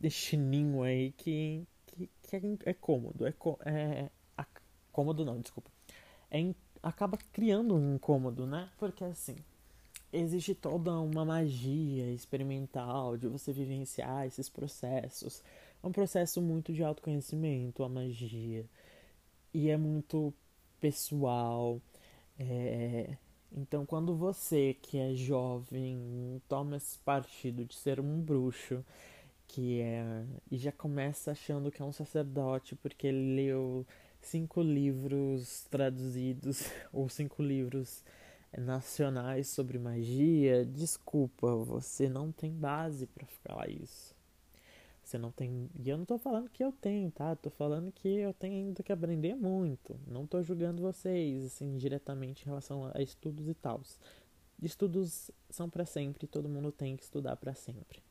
neste 0.02 0.38
ninho 0.38 0.84
aí 0.84 1.12
que, 1.12 1.68
que, 1.86 2.10
que 2.22 2.36
é, 2.38 2.42
é, 2.68 2.74
cômodo. 2.74 3.28
É, 3.28 3.34
é, 3.66 4.10
é, 4.38 4.46
cômodo 4.90 5.26
não, 5.26 5.38
desculpa. 5.42 5.70
É, 6.32 6.56
acaba 6.82 7.18
criando 7.34 7.76
um 7.76 7.96
incômodo, 7.96 8.48
né? 8.48 8.70
Porque, 8.78 9.04
assim, 9.04 9.36
existe 10.14 10.54
toda 10.56 10.92
uma 11.00 11.26
magia 11.26 12.12
experimental 12.12 13.18
de 13.18 13.28
você 13.28 13.52
vivenciar 13.52 14.26
esses 14.26 14.48
processos. 14.50 15.44
É 15.82 15.88
um 15.88 15.92
processo 15.92 16.42
muito 16.42 16.72
de 16.72 16.84
autoconhecimento, 16.84 17.84
a 17.84 17.90
magia. 17.90 18.66
E 19.54 19.70
é 19.70 19.78
muito 19.78 20.34
pessoal. 20.80 21.82
É, 22.40 23.18
então, 23.52 23.86
quando 23.86 24.16
você 24.16 24.76
que 24.82 24.98
é 24.98 25.14
jovem 25.14 26.42
toma 26.48 26.78
esse 26.78 26.98
partido 27.00 27.66
de 27.66 27.76
ser 27.76 28.00
um 28.00 28.22
bruxo, 28.22 28.84
que 29.48 29.82
é 29.82 30.26
e 30.50 30.58
já 30.58 30.72
começa 30.72 31.32
achando 31.32 31.72
que 31.72 31.82
é 31.82 31.86
um 31.86 31.94
sacerdote 31.94 32.76
porque 32.76 33.08
ele 33.08 33.36
leu 33.36 33.86
cinco 34.22 34.62
livros 34.62 35.66
traduzidos 35.70 36.64
ou 36.92 37.08
cinco 37.10 37.44
livros 37.44 38.04
nacionais 38.58 39.48
sobre 39.48 39.80
magia, 39.80 40.66
desculpa, 40.66 41.56
você 41.56 42.08
não 42.08 42.32
tem 42.32 42.52
base 42.52 43.08
para 43.08 43.26
falar 43.26 43.70
isso. 43.70 44.14
Você 45.04 45.18
não 45.18 45.32
tem. 45.32 45.70
E 45.84 45.90
eu 45.90 45.98
não 45.98 46.06
tô 46.06 46.18
falando 46.18 46.50
que 46.50 46.64
eu 46.64 46.72
tenho, 46.72 47.12
tá? 47.12 47.36
Tô 47.36 47.50
falando 47.50 47.92
que 47.92 48.08
eu 48.08 48.34
tenho 48.34 48.56
ainda 48.56 48.82
que 48.82 48.92
aprender 48.92 49.36
muito. 49.36 50.00
Não 50.08 50.26
tô 50.26 50.42
julgando 50.42 50.82
vocês, 50.82 51.46
assim, 51.46 51.78
diretamente 51.78 52.44
em 52.44 52.46
relação 52.46 52.90
a 52.94 53.02
estudos 53.02 53.48
e 53.50 53.54
tal. 53.54 53.82
Estudos 54.62 55.30
são 55.50 55.70
para 55.70 55.86
sempre, 55.86 56.26
todo 56.26 56.48
mundo 56.48 56.72
tem 56.72 56.96
que 56.96 57.04
estudar 57.04 57.36
para 57.36 57.54
sempre. 57.54 58.02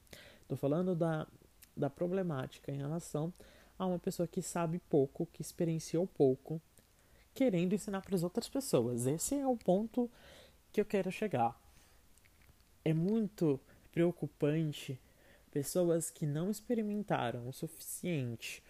Tô 0.47 0.55
falando 0.55 0.95
da, 0.95 1.27
da 1.75 1.89
problemática 1.89 2.71
em 2.71 2.77
relação 2.77 3.33
a 3.79 3.87
uma 3.87 3.99
pessoa 3.99 4.29
que 4.29 4.43
sabe 4.43 4.79
pouco, 4.79 5.27
que 5.33 5.41
experienciou 5.41 6.07
pouco, 6.07 6.61
querendo 7.35 7.75
ensinar 7.75 8.03
para 8.03 8.15
as 8.15 8.23
outras 8.23 8.49
pessoas. 8.49 9.07
Esse 9.07 9.35
é 9.37 9.47
o 9.47 9.57
ponto 9.57 10.11
que 10.73 10.81
eu 10.81 10.85
quero 10.85 11.11
chegar. 11.11 11.61
É 12.85 12.93
muito 12.93 13.61
preocupante 13.91 14.99
Pessoas 15.53 16.09
que 16.09 16.25
não 16.25 16.51
experimentaram 16.51 17.47
o 17.47 17.53
suficiente 17.53 18.63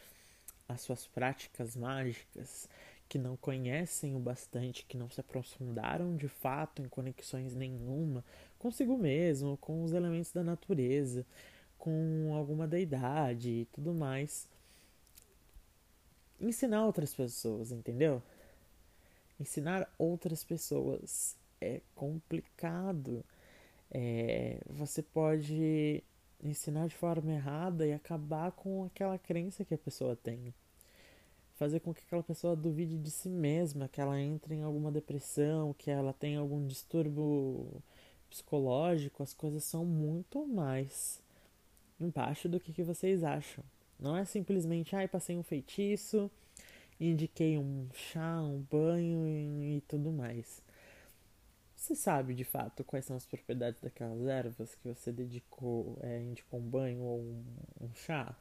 as 0.68 0.80
suas 0.80 1.06
práticas 1.06 1.76
mágicas 1.76 2.68
que 3.08 3.18
não 3.18 3.36
conhecem 3.36 4.16
o 4.16 4.18
bastante, 4.18 4.84
que 4.86 4.96
não 4.96 5.08
se 5.08 5.20
aprofundaram 5.20 6.16
de 6.16 6.26
fato 6.26 6.82
em 6.82 6.88
conexões 6.88 7.54
nenhuma 7.54 8.24
consigo 8.58 8.98
mesmo, 8.98 9.56
com 9.58 9.84
os 9.84 9.92
elementos 9.92 10.32
da 10.32 10.42
natureza, 10.42 11.24
com 11.78 12.34
alguma 12.34 12.66
deidade 12.66 13.50
e 13.50 13.64
tudo 13.66 13.94
mais. 13.94 14.48
Ensinar 16.40 16.84
outras 16.84 17.14
pessoas, 17.14 17.70
entendeu? 17.70 18.20
Ensinar 19.42 19.92
outras 19.98 20.44
pessoas 20.44 21.36
é 21.60 21.80
complicado. 21.94 23.24
É, 23.90 24.58
você 24.70 25.02
pode 25.02 26.02
ensinar 26.42 26.86
de 26.86 26.94
forma 26.94 27.32
errada 27.32 27.86
e 27.86 27.92
acabar 27.92 28.52
com 28.52 28.84
aquela 28.84 29.18
crença 29.18 29.64
que 29.64 29.74
a 29.74 29.78
pessoa 29.78 30.16
tem 30.16 30.54
fazer 31.62 31.78
com 31.78 31.94
que 31.94 32.02
aquela 32.04 32.22
pessoa 32.24 32.56
duvide 32.56 32.98
de 32.98 33.10
si 33.10 33.28
mesma, 33.28 33.86
que 33.86 34.00
ela 34.00 34.20
entre 34.20 34.54
em 34.56 34.62
alguma 34.62 34.90
depressão, 34.90 35.72
que 35.72 35.92
ela 35.92 36.12
tenha 36.12 36.40
algum 36.40 36.66
distúrbio 36.66 37.82
psicológico, 38.28 39.22
as 39.22 39.32
coisas 39.32 39.62
são 39.62 39.84
muito 39.84 40.44
mais 40.44 41.22
embaixo 42.00 42.48
do 42.48 42.58
que, 42.58 42.72
que 42.72 42.82
vocês 42.82 43.22
acham. 43.22 43.62
Não 43.98 44.16
é 44.16 44.24
simplesmente, 44.24 44.96
ai, 44.96 45.04
ah, 45.04 45.08
passei 45.08 45.36
um 45.36 45.42
feitiço, 45.44 46.28
indiquei 47.10 47.58
um 47.58 47.88
chá, 47.92 48.40
um 48.42 48.60
banho 48.70 49.26
e, 49.26 49.76
e 49.76 49.80
tudo 49.82 50.12
mais. 50.12 50.62
Você 51.76 51.96
sabe 51.96 52.34
de 52.34 52.44
fato 52.44 52.84
quais 52.84 53.04
são 53.04 53.16
as 53.16 53.26
propriedades 53.26 53.80
daquelas 53.80 54.24
ervas 54.26 54.74
que 54.76 54.86
você 54.86 55.10
dedicou, 55.10 55.98
é, 56.00 56.20
indicou 56.20 56.60
um 56.60 56.62
banho 56.62 57.00
ou 57.02 57.18
um, 57.20 57.44
um 57.80 57.94
chá? 57.94 58.36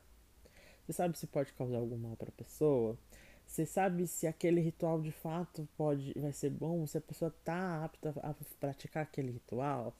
Você 0.85 0.93
sabe 0.93 1.17
se 1.17 1.25
pode 1.25 1.51
causar 1.53 1.77
algum 1.77 1.97
mal 1.97 2.15
para 2.15 2.29
a 2.29 2.33
pessoa? 2.33 2.97
Você 3.47 3.65
sabe 3.65 4.07
se 4.07 4.27
aquele 4.27 4.61
ritual 4.61 5.01
de 5.01 5.11
fato 5.11 5.67
pode 5.75 6.13
vai 6.19 6.31
ser 6.31 6.51
bom, 6.51 6.85
se 6.85 6.97
a 6.97 7.01
pessoa 7.01 7.33
tá 7.43 7.83
apta 7.83 8.13
a 8.21 8.33
praticar 8.59 9.03
aquele 9.03 9.31
ritual? 9.31 9.95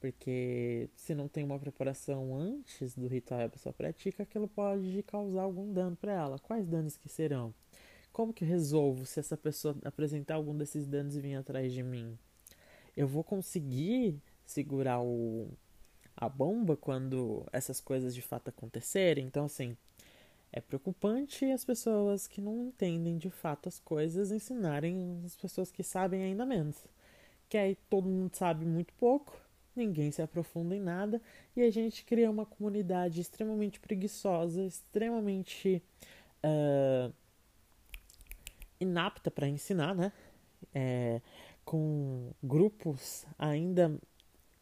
Porque 0.00 0.88
se 0.94 1.14
não 1.14 1.26
tem 1.28 1.44
uma 1.44 1.58
preparação 1.58 2.36
antes 2.36 2.94
do 2.94 3.08
ritual 3.08 3.40
e 3.40 3.44
a 3.44 3.48
pessoa 3.48 3.72
pratica, 3.72 4.22
aquilo 4.22 4.46
pode 4.48 5.02
causar 5.04 5.42
algum 5.42 5.72
dano 5.72 5.96
para 5.96 6.12
ela. 6.12 6.38
Quais 6.38 6.66
danos 6.68 6.96
que 6.96 7.08
serão? 7.08 7.52
Como 8.16 8.32
que 8.32 8.44
eu 8.44 8.48
resolvo 8.48 9.04
se 9.04 9.20
essa 9.20 9.36
pessoa 9.36 9.76
apresentar 9.84 10.36
algum 10.36 10.56
desses 10.56 10.86
danos 10.86 11.14
e 11.14 11.20
vir 11.20 11.34
atrás 11.34 11.70
de 11.70 11.82
mim? 11.82 12.18
Eu 12.96 13.06
vou 13.06 13.22
conseguir 13.22 14.18
segurar 14.46 15.02
o, 15.02 15.50
a 16.16 16.26
bomba 16.26 16.78
quando 16.78 17.46
essas 17.52 17.78
coisas 17.78 18.14
de 18.14 18.22
fato 18.22 18.48
acontecerem? 18.48 19.26
Então, 19.26 19.44
assim, 19.44 19.76
é 20.50 20.62
preocupante 20.62 21.44
as 21.44 21.62
pessoas 21.62 22.26
que 22.26 22.40
não 22.40 22.68
entendem 22.68 23.18
de 23.18 23.28
fato 23.28 23.68
as 23.68 23.78
coisas 23.78 24.32
ensinarem 24.32 25.20
as 25.22 25.36
pessoas 25.36 25.70
que 25.70 25.82
sabem 25.82 26.22
ainda 26.22 26.46
menos. 26.46 26.86
Que 27.50 27.58
aí 27.58 27.76
todo 27.90 28.08
mundo 28.08 28.34
sabe 28.34 28.64
muito 28.64 28.94
pouco, 28.94 29.38
ninguém 29.74 30.10
se 30.10 30.22
aprofunda 30.22 30.74
em 30.74 30.80
nada 30.80 31.20
e 31.54 31.60
a 31.60 31.70
gente 31.70 32.02
cria 32.02 32.30
uma 32.30 32.46
comunidade 32.46 33.20
extremamente 33.20 33.78
preguiçosa, 33.78 34.64
extremamente 34.64 35.82
uh, 36.42 37.12
inapta 38.80 39.30
para 39.30 39.48
ensinar, 39.48 39.94
né? 39.94 40.12
É, 40.74 41.20
com 41.64 42.32
grupos 42.42 43.26
ainda 43.38 43.98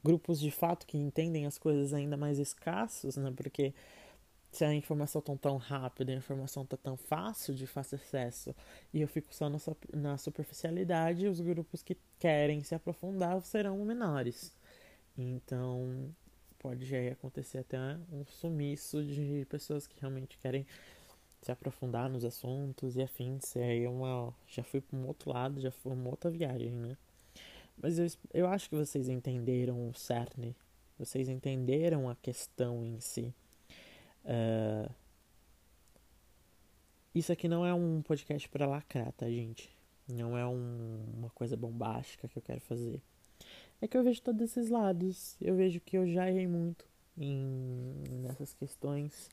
grupos 0.03 0.39
de 0.39 0.51
fato 0.51 0.87
que 0.87 0.99
entendem 0.99 1.47
as 1.47 1.57
coisas 1.57 1.95
ainda 1.95 2.17
mais 2.17 2.39
escassos, 2.39 3.17
né? 3.17 3.33
Porque 3.35 3.73
se 4.53 4.65
a 4.65 4.73
informação 4.73 5.21
tá 5.21 5.35
tão 5.37 5.57
rápida, 5.57 6.13
a 6.13 6.17
informação 6.17 6.65
tá 6.65 6.77
tão 6.77 6.97
fácil 6.97 7.55
de 7.55 7.67
fácil 7.67 7.97
acesso 7.97 8.55
e 8.93 9.01
eu 9.01 9.09
fico 9.09 9.35
só 9.35 9.51
na 9.93 10.17
superficialidade, 10.19 11.27
os 11.27 11.41
grupos 11.41 11.83
que 11.83 11.97
querem 12.19 12.63
se 12.63 12.75
aprofundar 12.75 13.43
serão 13.43 13.85
menores. 13.85 14.55
Então, 15.17 16.15
pode 16.59 16.85
já 16.85 16.99
acontecer 17.11 17.59
até 17.59 17.79
um 18.13 18.25
sumiço 18.27 19.05
de 19.05 19.47
pessoas 19.49 19.87
que 19.87 20.01
realmente 20.01 20.39
querem 20.39 20.67
se 21.45 21.53
aprofundar 21.53 22.09
nos 22.09 22.25
assuntos 22.25 22.97
e 22.97 23.03
afins. 23.03 23.55
E 23.55 23.61
aí 23.61 23.85
é 23.85 23.89
uma, 23.89 24.35
já 24.49 24.63
fui 24.63 24.81
para 24.81 24.97
um 24.97 25.07
outro 25.07 25.31
lado, 25.31 25.61
já 25.61 25.71
foi 25.71 25.93
uma 25.93 26.11
outra 26.11 26.31
viagem, 26.31 26.71
né? 26.71 26.97
Mas 27.77 27.99
eu, 27.99 28.07
eu 28.33 28.47
acho 28.49 28.69
que 28.69 28.77
vocês 28.77 29.09
entenderam 29.09 29.89
o 29.89 29.95
cerne, 29.95 30.57
vocês 30.99 31.29
entenderam 31.29 32.09
a 32.09 32.15
questão 32.17 32.85
em 32.85 32.99
si. 33.01 33.35
Uh, 34.25 34.91
isso 37.15 37.31
aqui 37.31 37.47
não 37.47 37.65
é 37.67 37.75
um 37.75 38.01
podcast 38.03 38.49
para 38.49 38.67
lacrar, 38.67 39.13
tá, 39.13 39.29
gente? 39.29 39.71
Não 40.09 40.37
é 40.37 40.47
um, 40.47 41.05
uma 41.17 41.31
coisa 41.31 41.57
bombástica 41.57 42.27
que 42.27 42.39
eu 42.39 42.43
quero 42.43 42.61
fazer. 42.61 43.03
É 43.81 43.89
que 43.89 43.97
eu 43.97 44.03
vejo 44.03 44.23
todos 44.23 44.41
esses 44.43 44.71
lados. 44.71 45.37
Eu 45.41 45.57
vejo 45.57 45.81
que 45.81 45.97
eu 45.97 46.07
já 46.07 46.29
errei 46.29 46.47
muito 46.47 46.87
em, 47.19 48.03
nessas 48.23 48.55
questões. 48.55 49.29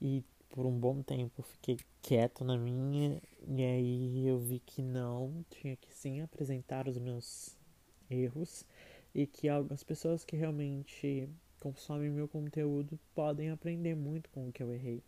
E 0.00 0.24
por 0.50 0.66
um 0.66 0.78
bom 0.78 1.02
tempo 1.02 1.42
fiquei 1.42 1.78
quieto 2.02 2.44
na 2.44 2.58
minha. 2.58 3.20
E 3.46 3.62
aí 3.62 4.28
eu 4.28 4.38
vi 4.38 4.60
que 4.60 4.82
não, 4.82 5.44
tinha 5.50 5.76
que 5.76 5.94
sim 5.94 6.20
apresentar 6.20 6.88
os 6.88 6.98
meus 6.98 7.56
erros. 8.10 8.64
E 9.14 9.26
que 9.26 9.48
algumas 9.48 9.82
pessoas 9.82 10.24
que 10.24 10.36
realmente 10.36 11.28
consomem 11.58 12.10
meu 12.10 12.28
conteúdo 12.28 12.98
podem 13.14 13.50
aprender 13.50 13.94
muito 13.94 14.30
com 14.30 14.48
o 14.48 14.52
que 14.52 14.62
eu 14.62 14.72
errei. 14.72 15.02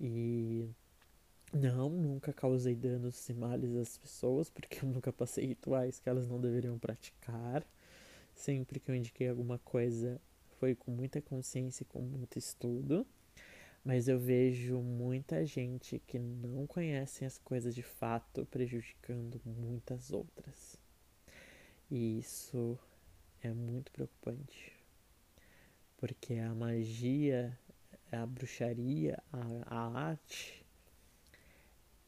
E 0.00 0.68
não, 1.52 1.88
nunca 1.88 2.32
causei 2.32 2.74
danos 2.74 3.28
e 3.28 3.34
males 3.34 3.74
às 3.76 3.96
pessoas, 3.96 4.50
porque 4.50 4.84
eu 4.84 4.88
nunca 4.88 5.12
passei 5.12 5.46
rituais 5.46 5.98
que 5.98 6.08
elas 6.08 6.28
não 6.28 6.40
deveriam 6.40 6.78
praticar. 6.78 7.66
Sempre 8.34 8.78
que 8.78 8.90
eu 8.90 8.94
indiquei 8.94 9.28
alguma 9.28 9.58
coisa 9.58 10.20
foi 10.58 10.74
com 10.74 10.90
muita 10.90 11.20
consciência 11.20 11.82
e 11.82 11.86
com 11.86 12.00
muito 12.00 12.38
estudo. 12.38 13.06
Mas 13.84 14.08
eu 14.08 14.18
vejo 14.18 14.78
muita 14.80 15.46
gente 15.46 15.98
que 16.06 16.18
não 16.18 16.66
conhece 16.66 17.24
as 17.24 17.38
coisas 17.38 17.74
de 17.74 17.82
fato 17.82 18.46
prejudicando 18.46 19.40
muitas 19.44 20.12
outras. 20.12 20.76
E 21.90 22.18
isso 22.18 22.78
é 23.42 23.52
muito 23.52 23.90
preocupante 23.92 24.78
porque 25.98 26.34
a 26.34 26.54
magia, 26.54 27.58
a 28.10 28.24
bruxaria, 28.24 29.20
a, 29.32 29.76
a 29.76 30.00
arte, 30.06 30.64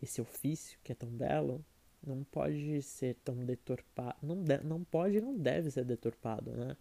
esse 0.00 0.20
ofício 0.20 0.78
que 0.82 0.92
é 0.92 0.94
tão 0.94 1.10
belo, 1.10 1.62
não 2.06 2.24
pode 2.24 2.80
ser 2.82 3.16
tão 3.16 3.44
deturpado, 3.44 4.16
não, 4.22 4.42
de, 4.42 4.58
não 4.62 4.82
pode 4.82 5.18
e 5.18 5.20
não 5.20 5.36
deve 5.36 5.70
ser 5.70 5.84
deturpado, 5.84 6.52
né? 6.52 6.76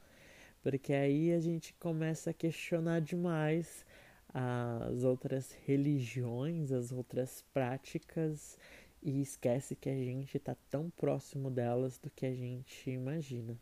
Porque 0.62 0.93
aí 0.93 1.34
a 1.34 1.39
gente 1.39 1.73
começa 1.73 2.30
a 2.30 2.34
questionar 2.34 3.02
demais 3.02 3.86
as 4.34 5.04
outras 5.04 5.52
religiões, 5.65 6.72
as 6.72 6.92
outras 6.92 7.44
práticas 7.54 8.58
e 9.02 9.22
esquece 9.22 9.76
que 9.76 9.89
a 9.89 9.96
gente 9.96 10.38
está 10.38 10.56
tão 10.70 10.89
próximo 10.92 11.50
delas 11.50 11.98
do 11.98 12.10
que 12.10 12.26
a 12.26 12.34
gente 12.34 12.89
imagina, 12.89 13.58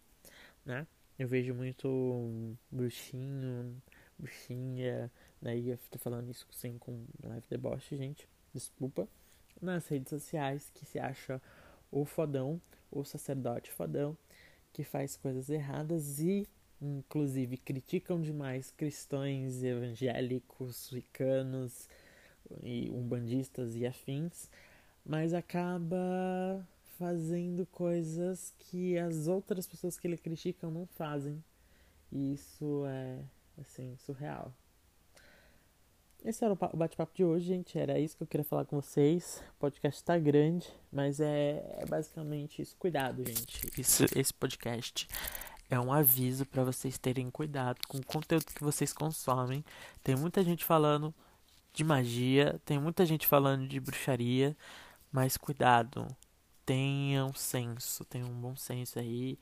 né? 0.65 0.85
Eu 1.17 1.27
vejo 1.27 1.53
muito 1.53 2.55
bruxinho, 2.71 3.81
bruxinha, 4.17 5.11
daí 5.41 5.69
eu 5.69 5.79
tô 5.89 5.97
falando 5.97 6.29
isso 6.29 6.45
sem 6.51 6.77
com 6.77 7.05
live 7.23 7.45
deboche, 7.49 7.95
gente, 7.95 8.27
desculpa. 8.53 9.07
Nas 9.59 9.87
redes 9.87 10.09
sociais 10.09 10.71
que 10.73 10.85
se 10.85 10.99
acha 10.99 11.41
o 11.91 12.05
fodão, 12.05 12.61
o 12.91 13.03
sacerdote 13.03 13.71
fodão, 13.71 14.15
que 14.71 14.83
faz 14.83 15.17
coisas 15.17 15.49
erradas 15.49 16.19
e 16.19 16.47
inclusive 16.81 17.57
criticam 17.57 18.21
demais 18.21 18.71
cristãos 18.71 19.63
evangélicos, 19.63 20.91
wicanos 20.91 21.87
e 22.63 22.89
umbandistas 22.91 23.75
e 23.75 23.85
afins, 23.85 24.49
mas 25.05 25.33
acaba 25.33 26.65
fazendo 26.97 27.65
coisas 27.67 28.53
que 28.57 28.97
as 28.97 29.27
outras 29.27 29.67
pessoas 29.67 29.99
que 29.99 30.07
ele 30.07 30.17
criticam 30.17 30.71
não 30.71 30.85
fazem. 30.85 31.43
E 32.11 32.33
isso 32.33 32.85
é, 32.87 33.19
assim, 33.59 33.95
surreal. 33.97 34.53
Esse 36.23 36.43
era 36.43 36.53
o 36.53 36.77
bate-papo 36.77 37.15
de 37.15 37.23
hoje, 37.23 37.45
gente. 37.45 37.77
Era 37.77 37.99
isso 37.99 38.17
que 38.17 38.23
eu 38.23 38.27
queria 38.27 38.43
falar 38.43 38.65
com 38.65 38.81
vocês. 38.81 39.41
O 39.55 39.59
podcast 39.59 40.03
tá 40.03 40.17
grande, 40.17 40.67
mas 40.91 41.19
é, 41.19 41.63
é 41.79 41.85
basicamente 41.85 42.61
isso. 42.61 42.75
Cuidado, 42.77 43.23
gente. 43.25 43.61
Isso, 43.79 44.03
esse 44.15 44.33
podcast 44.33 45.07
é 45.69 45.79
um 45.79 45.91
aviso 45.93 46.45
para 46.45 46.63
vocês 46.63 46.97
terem 46.97 47.29
cuidado 47.31 47.79
com 47.87 47.97
o 47.97 48.05
conteúdo 48.05 48.45
que 48.45 48.63
vocês 48.63 48.93
consomem. 48.93 49.63
Tem 50.03 50.15
muita 50.15 50.43
gente 50.43 50.63
falando 50.65 51.13
de 51.73 51.83
magia, 51.83 52.59
tem 52.65 52.79
muita 52.79 53.05
gente 53.05 53.27
falando 53.27 53.67
de 53.67 53.79
bruxaria, 53.79 54.55
mas 55.11 55.37
cuidado 55.37 56.07
tenham 56.65 57.33
senso, 57.33 58.05
tenham 58.05 58.29
um 58.29 58.41
bom 58.41 58.55
senso 58.55 58.99
aí 58.99 59.37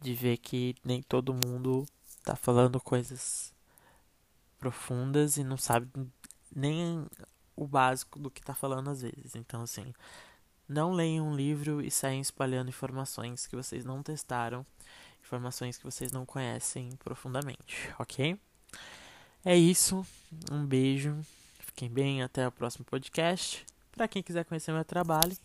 de 0.00 0.14
ver 0.14 0.38
que 0.38 0.74
nem 0.84 1.02
todo 1.02 1.34
mundo 1.34 1.86
tá 2.24 2.36
falando 2.36 2.80
coisas 2.80 3.52
profundas 4.58 5.36
e 5.36 5.44
não 5.44 5.56
sabe 5.56 5.88
nem 6.54 7.06
o 7.56 7.66
básico 7.66 8.18
do 8.18 8.30
que 8.30 8.42
tá 8.42 8.54
falando 8.54 8.90
às 8.90 9.02
vezes. 9.02 9.34
Então, 9.36 9.62
assim, 9.62 9.92
Não 10.68 10.92
leiam 10.92 11.28
um 11.28 11.34
livro 11.36 11.80
e 11.82 11.90
saiam 11.90 12.20
espalhando 12.20 12.68
informações 12.70 13.46
que 13.46 13.56
vocês 13.56 13.84
não 13.84 14.02
testaram, 14.02 14.64
informações 15.22 15.76
que 15.76 15.84
vocês 15.84 16.12
não 16.12 16.26
conhecem 16.26 16.90
profundamente, 16.96 17.92
ok? 17.98 18.38
É 19.44 19.56
isso. 19.56 20.04
Um 20.50 20.66
beijo. 20.66 21.18
Fiquem 21.60 21.88
bem. 21.88 22.22
Até 22.22 22.46
o 22.46 22.52
próximo 22.52 22.84
podcast. 22.84 23.64
Para 23.92 24.08
quem 24.08 24.22
quiser 24.22 24.44
conhecer 24.44 24.72
meu 24.72 24.84
trabalho, 24.84 25.36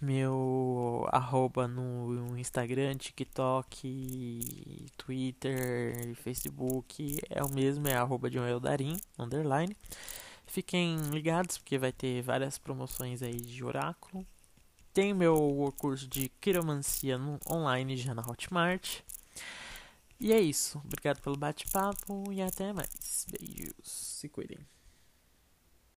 meu 0.00 1.06
arroba 1.10 1.66
no 1.66 2.36
Instagram, 2.38 2.94
TikTok, 2.96 4.86
Twitter, 4.96 6.14
Facebook 6.16 7.18
é 7.28 7.42
o 7.42 7.52
mesmo, 7.52 7.88
é 7.88 7.94
arroba 7.94 8.30
de 8.30 8.38
Darim, 8.60 8.96
underline. 9.18 9.76
Fiquem 10.46 10.96
ligados 11.10 11.58
porque 11.58 11.78
vai 11.78 11.92
ter 11.92 12.22
várias 12.22 12.58
promoções 12.58 13.22
aí 13.22 13.40
de 13.40 13.64
oráculo. 13.64 14.26
Tem 14.92 15.14
meu 15.14 15.72
curso 15.78 16.08
de 16.08 16.28
quiromancia 16.40 17.18
online 17.48 17.96
já 17.96 18.14
na 18.14 18.22
Hotmart. 18.22 19.00
E 20.20 20.32
é 20.32 20.40
isso. 20.40 20.80
Obrigado 20.84 21.20
pelo 21.20 21.36
bate-papo 21.36 22.32
e 22.32 22.42
até 22.42 22.72
mais. 22.72 23.26
Beijos. 23.30 23.74
Se 23.82 24.28
cuidem. 24.28 24.58